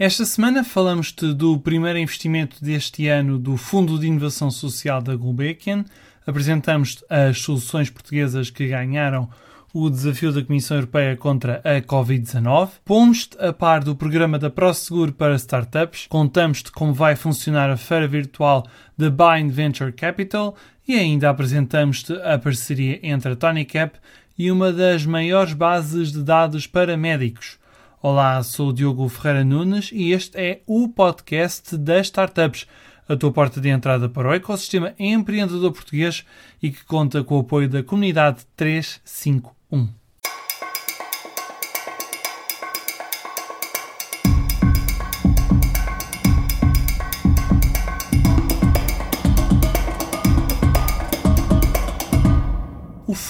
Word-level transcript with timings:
Esta 0.00 0.24
semana 0.24 0.62
falamos-te 0.62 1.34
do 1.34 1.58
primeiro 1.58 1.98
investimento 1.98 2.64
deste 2.64 3.08
ano 3.08 3.36
do 3.36 3.56
Fundo 3.56 3.98
de 3.98 4.06
Inovação 4.06 4.48
Social 4.48 5.02
da 5.02 5.16
Gulbenkian, 5.16 5.84
apresentamos-te 6.24 7.04
as 7.10 7.40
soluções 7.40 7.90
portuguesas 7.90 8.48
que 8.48 8.68
ganharam 8.68 9.28
o 9.74 9.90
desafio 9.90 10.32
da 10.32 10.40
Comissão 10.44 10.76
Europeia 10.76 11.16
contra 11.16 11.60
a 11.64 11.82
Covid-19. 11.82 12.70
Pomos-te 12.84 13.36
a 13.44 13.52
par 13.52 13.82
do 13.82 13.96
programa 13.96 14.38
da 14.38 14.48
ProSeguro 14.48 15.10
para 15.12 15.34
startups, 15.34 16.06
contamos-te 16.08 16.70
como 16.70 16.94
vai 16.94 17.16
funcionar 17.16 17.68
a 17.68 17.76
feira 17.76 18.06
virtual 18.06 18.64
da 18.96 19.10
Bind 19.10 19.50
Venture 19.50 19.90
Capital 19.90 20.54
e 20.86 20.94
ainda 20.94 21.28
apresentamos-te 21.28 22.12
a 22.12 22.38
parceria 22.38 23.00
entre 23.02 23.32
a 23.32 23.36
TonyCap 23.36 23.98
e 24.38 24.48
uma 24.48 24.72
das 24.72 25.04
maiores 25.04 25.54
bases 25.54 26.12
de 26.12 26.22
dados 26.22 26.68
para 26.68 26.96
médicos. 26.96 27.57
Olá, 28.00 28.40
sou 28.44 28.68
o 28.68 28.72
Diogo 28.72 29.08
Ferreira 29.08 29.42
Nunes 29.44 29.90
e 29.92 30.12
este 30.12 30.38
é 30.38 30.62
o 30.68 30.86
podcast 30.86 31.76
das 31.76 32.06
startups, 32.06 32.64
a 33.08 33.16
tua 33.16 33.32
porta 33.32 33.60
de 33.60 33.68
entrada 33.70 34.08
para 34.08 34.28
o 34.28 34.32
ecossistema 34.32 34.94
empreendedor 35.00 35.72
português 35.72 36.24
e 36.62 36.70
que 36.70 36.84
conta 36.84 37.24
com 37.24 37.36
o 37.36 37.40
apoio 37.40 37.68
da 37.68 37.82
comunidade 37.82 38.46
351. 38.54 39.88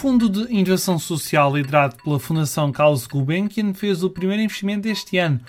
Fundo 0.01 0.29
de 0.29 0.43
Inovação 0.55 0.97
Social, 0.97 1.57
liderado 1.57 1.97
pela 2.05 2.21
Fundação 2.21 2.71
Carlos 2.71 3.05
Gulbenkian, 3.09 3.75
fez 3.75 4.05
o 4.05 4.09
primeiro 4.09 4.45
investimento 4.45 4.83
deste 4.83 5.19
ano. 5.19 5.41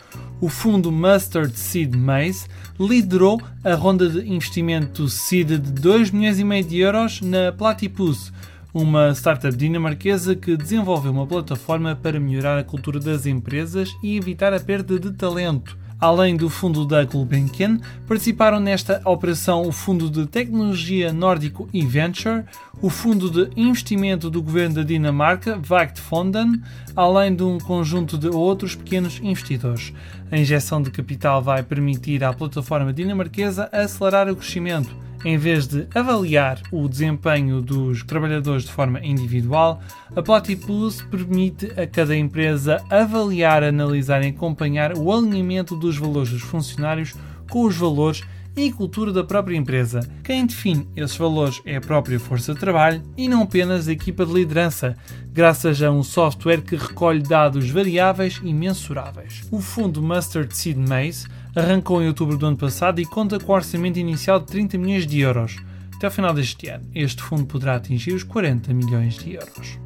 O 0.41 0.49
fundo 0.49 0.91
Mustard 0.91 1.55
Seed 1.55 1.94
Maze 1.95 2.48
liderou 2.80 3.39
a 3.63 3.75
ronda 3.75 4.09
de 4.09 4.27
investimento 4.27 5.08
seed 5.08 5.50
de 5.50 5.59
2 5.59 6.09
milhões 6.09 6.39
e 6.39 6.44
meio 6.44 6.64
de 6.64 6.80
euros 6.80 7.22
na 7.22 7.52
Platypus, 7.52 8.33
uma 8.73 9.11
startup 9.14 9.56
dinamarquesa 9.56 10.36
que 10.36 10.58
desenvolveu 10.58 11.11
uma 11.11 11.28
plataforma 11.28 11.95
para 11.95 12.19
melhorar 12.19 12.58
a 12.58 12.63
cultura 12.63 13.00
das 13.00 13.28
empresas 13.28 13.95
e 14.02 14.17
evitar 14.17 14.52
a 14.52 14.59
perda 14.59 15.00
de 15.00 15.11
talento. 15.13 15.78
Além 16.02 16.38
do 16.38 16.50
fundo 16.50 16.86
da 16.86 17.03
Gulbenkian, 17.03 17.78
participaram 18.08 18.58
nesta 18.58 19.02
operação 19.03 19.67
o 19.67 19.72
Fundo 19.72 20.09
de 20.09 20.25
Tecnologia 20.28 21.11
Nórdico 21.11 21.67
e 21.73 21.86
Venture, 21.86 22.45
o 22.81 22.89
Fundo 22.89 23.30
de 23.30 23.52
Investimento 23.59 24.30
do 24.30 24.41
Governo 24.41 24.75
da 24.75 24.83
Dinamarca, 24.83 25.59
Fonden, 25.95 26.61
além 26.95 27.36
de 27.36 27.44
um 27.44 27.58
conjunto 27.58 28.17
de 28.17 28.30
outros 28.30 28.75
pequenos 28.75 29.19
investidores. 29.22 29.94
A 30.31 30.38
injeção 30.38 30.81
de 30.81 30.89
capital 30.89 31.41
vai 31.41 31.64
permitir 31.64 32.23
à 32.23 32.31
plataforma 32.31 32.94
dinamarquesa 32.94 33.67
acelerar 33.73 34.30
o 34.30 34.38
crescimento 34.38 35.09
em 35.25 35.38
vez 35.38 35.67
de 35.67 35.88
avaliar 35.94 36.62
o 36.72 36.88
desempenho 36.88 37.62
dos 37.62 38.03
trabalhadores 38.03 38.64
de 38.64 38.72
forma 38.72 39.03
individual, 39.06 39.81
a 40.16 40.22
Platypus 40.22 41.02
permite 41.02 41.72
a 41.80 41.86
cada 41.86 42.16
empresa 42.16 42.84
avaliar, 42.89 43.64
analisar 43.64 44.23
e 44.23 44.28
acompanhar 44.28 44.97
o 44.97 45.12
alinhamento 45.12 45.75
dos 45.75 45.97
valores 45.97 46.30
dos 46.30 46.42
funcionários 46.42 47.14
com 47.50 47.66
os 47.66 47.75
valores 47.75 48.23
e 48.56 48.72
cultura 48.72 49.12
da 49.12 49.23
própria 49.23 49.56
empresa. 49.56 50.02
Quem 50.23 50.45
define 50.45 50.88
esses 50.95 51.16
valores 51.16 51.62
é 51.66 51.78
a 51.78 51.81
própria 51.81 52.20
força 52.20 52.53
de 52.53 52.59
trabalho 52.59 53.02
e 53.16 53.28
não 53.28 53.44
apenas 53.44 53.88
a 53.88 53.92
equipa 53.92 54.25
de 54.25 54.34
liderança, 54.34 54.97
graças 55.31 55.81
a 55.81 55.92
um 55.92 56.03
software 56.03 56.62
que 56.62 56.75
recolhe 56.75 57.22
dados 57.22 57.70
variáveis 57.70 58.42
e 58.44 58.53
mensuráveis. 58.53 59.44
O 59.52 59.62
fundo 59.62 60.02
Mustard 60.02 60.56
Seed 60.56 60.78
Maze 60.78 61.28
arrancou 61.60 62.02
em 62.02 62.08
outubro 62.08 62.38
do 62.38 62.46
ano 62.46 62.58
passado 62.58 63.00
e 63.00 63.06
conta 63.06 63.40
com 63.40 63.52
um 63.52 63.56
orçamento 63.56 64.00
inicial 64.00 64.40
de 64.40 64.48
30 64.48 64.78
milhões 64.78 65.06
de 65.06 65.20
euros. 65.20 65.58
Até 65.96 66.08
ao 66.08 66.12
final 66.12 66.34
deste 66.34 66.68
ano, 66.70 66.86
este 66.96 67.22
fundo 67.22 67.46
poderá 67.46 67.76
atingir 67.76 68.14
os 68.14 68.24
40 68.24 68.74
milhões 68.74 69.18
de 69.18 69.34
euros. 69.34 69.78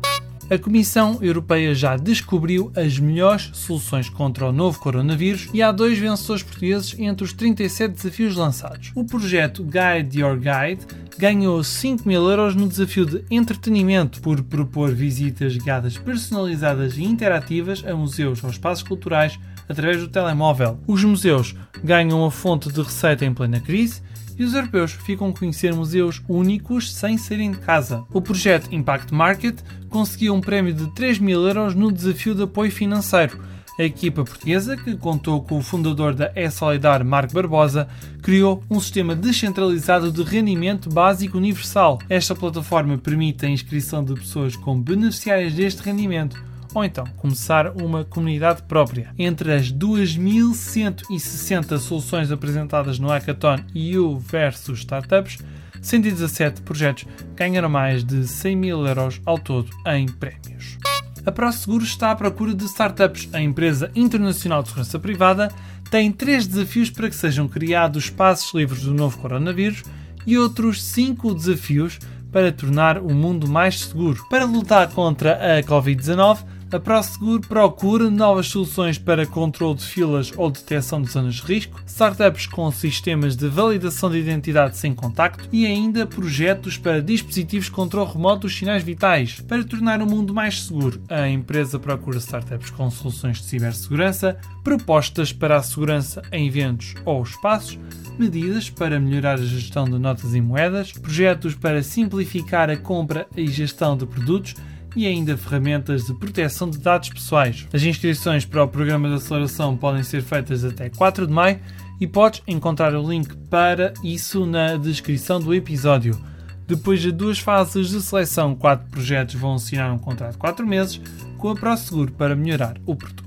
A 0.50 0.58
Comissão 0.60 1.18
Europeia 1.22 1.74
já 1.74 1.96
descobriu 1.96 2.72
as 2.76 3.00
melhores 3.00 3.50
soluções 3.54 4.10
contra 4.10 4.46
o 4.48 4.52
novo 4.52 4.78
coronavírus 4.78 5.50
e 5.54 5.62
há 5.62 5.72
dois 5.72 5.98
vencedores 5.98 6.44
portugueses 6.44 6.96
entre 7.00 7.24
os 7.24 7.34
37 7.34 7.96
desafios 7.96 8.36
lançados. 8.36 8.92
O 8.94 9.06
projeto 9.06 9.64
Guide 9.64 10.20
Your 10.20 10.36
Guide 10.38 10.86
ganhou 11.18 11.64
5 11.64 12.08
mil 12.08 12.30
euros 12.30 12.56
no 12.56 12.68
desafio 12.68 13.06
de 13.06 13.24
entretenimento 13.32 14.22
por 14.22 14.44
propor 14.44 14.94
visitas 14.94 15.56
guiadas 15.58 15.98
personalizadas 15.98 16.98
e 16.98 17.04
interativas 17.04 17.84
a 17.88 17.96
museus 17.96 18.44
ou 18.44 18.50
espaços 18.50 18.84
culturais 18.84 19.40
através 19.74 20.00
do 20.00 20.08
telemóvel. 20.08 20.80
Os 20.88 21.04
museus 21.04 21.56
ganham 21.84 22.24
a 22.26 22.32
fonte 22.32 22.72
de 22.72 22.82
receita 22.82 23.26
em 23.26 23.34
plena 23.34 23.60
crise 23.60 24.02
e 24.38 24.44
os 24.44 24.54
europeus 24.54 24.94
ficam 24.94 25.30
a 25.30 25.34
conhecer 25.34 25.74
museus 25.74 26.22
únicos 26.28 26.94
sem 26.94 27.18
saírem 27.18 27.52
de 27.52 27.58
casa. 27.60 28.04
O 28.12 28.22
projeto 28.22 28.74
Impact 28.74 29.14
Market 29.14 29.60
conseguiu 29.90 30.34
um 30.34 30.42
prémio 30.42 30.74
de 30.74 30.88
3 30.96 31.20
mil 31.20 31.46
euros 31.46 31.76
no 31.76 31.92
desafio 31.92 32.34
de 32.34 32.44
apoio 32.44 32.72
financeiro. 32.72 33.40
A 33.80 33.84
equipa 33.84 34.24
portuguesa, 34.24 34.78
que 34.78 34.96
contou 34.96 35.42
com 35.42 35.58
o 35.58 35.62
fundador 35.64 36.14
da 36.14 36.32
E-Solidar, 36.36 37.04
Marco 37.04 37.34
Barbosa, 37.34 37.88
criou 38.22 38.64
um 38.70 38.80
sistema 38.80 39.16
descentralizado 39.16 40.12
de 40.12 40.22
rendimento 40.22 40.92
básico 40.92 41.40
universal. 41.40 41.98
Esta 42.08 42.36
plataforma 42.36 43.00
permite 43.00 43.48
a 43.48 43.50
inscrição 43.50 44.04
de 44.04 44.14
pessoas 44.14 44.56
como 44.56 44.82
beneficiárias 44.82 45.54
deste 45.54 45.82
rendimento 45.82 46.53
ou 46.74 46.84
então 46.84 47.06
começar 47.18 47.70
uma 47.82 48.04
comunidade 48.04 48.64
própria. 48.64 49.14
Entre 49.18 49.54
as 49.54 49.72
2.160 49.72 51.78
soluções 51.78 52.32
apresentadas 52.32 53.00
no 53.00 53.10
Hackathon 53.10 53.60
EU 53.76 54.18
versus 54.18 54.80
Startups, 54.80 55.38
117 55.82 56.62
projetos 56.62 57.06
ganharam 57.36 57.70
mais 57.70 58.04
de 58.04 58.28
100 58.28 58.56
mil 58.56 58.88
euros 58.88 59.22
ao 59.26 59.38
todo 59.38 59.70
em 59.88 60.08
prémios. 60.08 60.78
A 61.26 61.32
ProSeguro 61.32 61.84
está 61.84 62.12
à 62.12 62.16
procura 62.16 62.54
de 62.54 62.66
startups. 62.66 63.30
A 63.32 63.42
empresa 63.42 63.90
internacional 63.96 64.62
de 64.62 64.70
segurança 64.70 65.00
privada 65.00 65.52
tem 65.90 66.12
três 66.12 66.46
desafios 66.46 66.90
para 66.90 67.10
que 67.10 67.16
sejam 67.16 67.48
criados 67.48 68.06
espaços 68.06 68.54
livres 68.54 68.84
do 68.84 68.94
novo 68.94 69.18
coronavírus 69.20 69.84
e 70.26 70.38
outros 70.38 70.84
cinco 70.84 71.34
desafios 71.34 72.00
para 72.32 72.52
tornar 72.52 72.98
o 72.98 73.14
mundo 73.14 73.48
mais 73.48 73.80
seguro. 73.80 74.22
Para 74.30 74.44
lutar 74.44 74.90
contra 74.90 75.60
a 75.60 75.64
Covid-19, 75.64 76.40
a 76.76 76.80
ProSeguro 76.80 77.42
procura 77.42 78.10
novas 78.10 78.48
soluções 78.48 78.98
para 78.98 79.28
controle 79.28 79.76
de 79.76 79.86
filas 79.86 80.32
ou 80.36 80.50
detecção 80.50 81.02
de 81.02 81.12
zonas 81.12 81.36
de 81.36 81.42
risco, 81.42 81.80
startups 81.86 82.48
com 82.48 82.72
sistemas 82.72 83.36
de 83.36 83.48
validação 83.48 84.10
de 84.10 84.18
identidade 84.18 84.76
sem 84.78 84.94
contacto 84.94 85.48
e 85.52 85.68
ainda 85.68 86.08
projetos 86.08 86.78
para 86.78 87.02
dispositivos 87.02 87.66
de 87.66 87.72
controle 87.72 88.12
remoto 88.12 88.42
dos 88.48 88.58
sinais 88.58 88.82
vitais. 88.82 89.40
Para 89.42 89.64
tornar 89.64 90.02
o 90.02 90.08
mundo 90.08 90.34
mais 90.34 90.64
seguro, 90.64 91.00
a 91.10 91.30
empresa 91.30 91.78
procura 91.78 92.18
startups 92.18 92.72
com 92.72 92.90
soluções 92.90 93.38
de 93.38 93.46
cibersegurança, 93.46 94.38
propostas 94.64 95.32
para 95.32 95.58
a 95.58 95.64
segurança 95.64 96.24
em 96.32 96.48
eventos 96.48 96.96
ou 97.06 97.22
espaços, 97.22 97.78
medidas 98.18 98.70
para 98.70 99.00
melhorar 99.00 99.34
a 99.34 99.46
gestão 99.46 99.86
de 99.86 100.00
notas 100.00 100.34
e 100.34 100.42
moedas, 100.42 100.92
projetos 100.92 101.54
para 101.54 101.84
simplificar 101.84 102.70
a 102.70 102.78
compra 102.78 103.28
e 103.36 103.48
gestão 103.48 103.96
de 103.96 104.06
produtos 104.06 104.56
e 104.96 105.08
ainda 105.08 105.38
ferramentas 105.38 106.06
de 106.06 106.14
proteção 106.14 106.70
de 106.70 106.78
dados 106.78 107.10
pessoais. 107.10 107.68
As 107.74 107.84
inscrições 107.84 108.46
para 108.46 108.64
o 108.64 108.68
programa 108.68 109.10
de 109.10 109.16
aceleração 109.16 109.76
podem 109.76 110.04
ser 110.04 110.22
feitas 110.22 110.64
até 110.64 110.90
4 110.90 111.28
de 111.28 111.34
maio 111.34 111.60
e 112.00 112.08
podes 112.08 112.42
encontrar 112.48 112.94
o 112.96 113.10
link 113.10 113.36
para 113.50 113.94
isso 114.04 114.46
na 114.46 114.76
descrição 114.76 115.40
do 115.40 115.54
episódio. 115.54 116.20
Depois 116.68 117.02
de 117.02 117.12
duas 117.12 117.40
fases 117.40 117.90
de 117.90 118.02
seleção, 118.02 118.56
quatro 118.56 118.90
projetos 118.90 119.36
vão 119.36 119.56
assinar 119.56 119.92
um 119.92 119.98
contrato 119.98 120.34
de 120.34 120.38
4 120.38 120.66
meses 120.66 121.02
com 121.38 121.50
a 121.50 121.56
ProSeguro 121.56 122.12
para 122.14 122.36
melhorar 122.36 122.78
o 122.86 122.96
produto. 122.96 123.24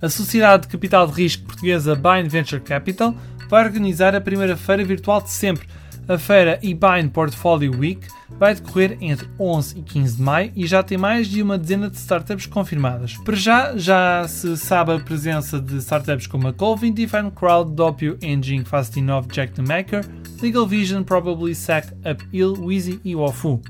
A 0.00 0.08
Sociedade 0.08 0.62
de 0.62 0.68
Capital 0.68 1.06
de 1.06 1.14
Risco 1.14 1.44
Portuguesa 1.44 1.96
Bind 1.96 2.28
Venture 2.28 2.60
Capital 2.60 3.14
vai 3.48 3.64
organizar 3.64 4.14
a 4.14 4.20
primeira 4.20 4.56
feira 4.56 4.84
virtual 4.84 5.20
de 5.20 5.30
sempre, 5.30 5.66
a 6.08 6.16
feira 6.16 6.58
eBind 6.62 7.10
Portfolio 7.12 7.78
Week 7.78 8.08
vai 8.38 8.54
decorrer 8.54 8.96
entre 9.00 9.28
11 9.38 9.78
e 9.78 9.82
15 9.82 10.16
de 10.16 10.22
maio 10.22 10.52
e 10.56 10.66
já 10.66 10.82
tem 10.82 10.96
mais 10.96 11.28
de 11.28 11.42
uma 11.42 11.58
dezena 11.58 11.90
de 11.90 11.96
startups 11.96 12.46
confirmadas. 12.46 13.16
Para 13.18 13.36
já, 13.36 13.76
já 13.76 14.26
se 14.26 14.56
sabe 14.56 14.92
a 14.92 14.98
presença 14.98 15.60
de 15.60 15.76
startups 15.76 16.26
como 16.26 16.48
a 16.48 16.52
Colvin, 16.52 16.92
Define 16.92 17.30
Crowd, 17.30 17.72
Doppio, 17.72 18.16
Engine, 18.22 18.64
Fast9, 18.64 19.30
Jack 19.30 19.52
the 19.52 19.62
Maker, 19.62 20.04
Legal 20.40 20.66
Vision, 20.66 21.02
Probably 21.02 21.54
Sack, 21.54 21.88
Uphill, 22.04 22.54
Wheezy 22.54 23.00
e 23.04 23.14
Wafu. 23.14 23.60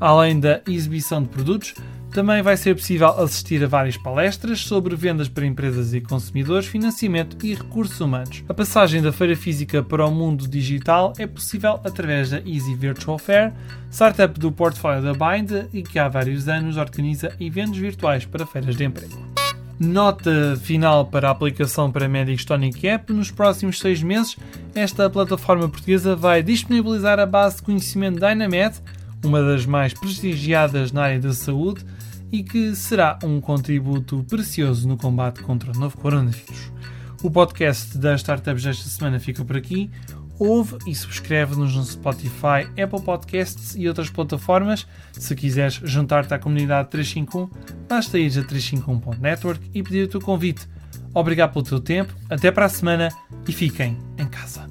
Além 0.00 0.38
da 0.38 0.60
exibição 0.66 1.22
de 1.22 1.28
produtos, 1.28 1.74
também 2.16 2.40
vai 2.40 2.56
ser 2.56 2.74
possível 2.74 3.08
assistir 3.08 3.62
a 3.62 3.66
várias 3.66 3.96
palestras 3.98 4.60
sobre 4.60 4.96
vendas 4.96 5.28
para 5.28 5.44
empresas 5.44 5.92
e 5.92 6.00
consumidores, 6.00 6.66
financiamento 6.66 7.36
e 7.44 7.54
recursos 7.54 8.00
humanos. 8.00 8.42
A 8.48 8.54
passagem 8.54 9.02
da 9.02 9.12
feira 9.12 9.36
física 9.36 9.82
para 9.82 10.06
o 10.06 10.10
mundo 10.10 10.48
digital 10.48 11.12
é 11.18 11.26
possível 11.26 11.78
através 11.84 12.30
da 12.30 12.38
Easy 12.38 12.74
Virtual 12.74 13.18
Fair, 13.18 13.52
startup 13.90 14.40
do 14.40 14.50
portfólio 14.50 15.02
da 15.02 15.12
Bind 15.12 15.68
e 15.74 15.82
que 15.82 15.98
há 15.98 16.08
vários 16.08 16.48
anos 16.48 16.78
organiza 16.78 17.36
eventos 17.38 17.78
virtuais 17.78 18.24
para 18.24 18.46
feiras 18.46 18.76
de 18.76 18.84
emprego. 18.84 19.26
Nota 19.78 20.58
final 20.62 21.04
para 21.04 21.28
a 21.28 21.32
aplicação 21.32 21.92
para 21.92 22.08
Medics 22.08 22.46
Tonic 22.46 22.88
App. 22.88 23.12
Nos 23.12 23.30
próximos 23.30 23.78
seis 23.78 24.02
meses, 24.02 24.38
esta 24.74 25.10
plataforma 25.10 25.68
portuguesa 25.68 26.16
vai 26.16 26.42
disponibilizar 26.42 27.20
a 27.20 27.26
base 27.26 27.56
de 27.56 27.62
conhecimento 27.62 28.18
Dynamed, 28.18 28.74
uma 29.24 29.42
das 29.42 29.66
mais 29.66 29.92
prestigiadas 29.94 30.92
na 30.92 31.02
área 31.02 31.20
da 31.20 31.32
saúde, 31.32 31.84
e 32.30 32.42
que 32.42 32.74
será 32.74 33.18
um 33.22 33.40
contributo 33.40 34.24
precioso 34.28 34.88
no 34.88 34.96
combate 34.96 35.42
contra 35.42 35.72
o 35.72 35.78
novo 35.78 35.96
coronavírus. 35.96 36.72
O 37.22 37.30
podcast 37.30 37.96
das 37.98 38.20
startups 38.20 38.62
desta 38.62 38.88
semana 38.88 39.18
fica 39.18 39.44
por 39.44 39.56
aqui. 39.56 39.90
Ouve 40.38 40.76
e 40.86 40.94
subscreve-nos 40.94 41.74
no 41.74 41.82
Spotify, 41.82 42.68
Apple 42.80 43.00
Podcasts 43.02 43.74
e 43.74 43.88
outras 43.88 44.10
plataformas. 44.10 44.86
Se 45.12 45.34
quiseres 45.34 45.80
juntar-te 45.82 46.34
à 46.34 46.38
comunidade 46.38 46.90
351, 46.90 47.48
basta 47.88 48.18
ir 48.18 48.38
a 48.38 48.42
351.network 48.42 49.70
e 49.72 49.82
pedir 49.82 50.04
o 50.04 50.08
teu 50.08 50.20
convite. 50.20 50.68
Obrigado 51.14 51.54
pelo 51.54 51.64
teu 51.64 51.80
tempo, 51.80 52.14
até 52.28 52.50
para 52.50 52.66
a 52.66 52.68
semana 52.68 53.08
e 53.48 53.52
fiquem 53.52 53.96
em 54.18 54.26
casa. 54.26 54.65